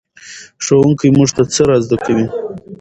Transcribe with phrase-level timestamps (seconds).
[0.63, 2.25] ښوونکی موږ ته څه را زده کوي؟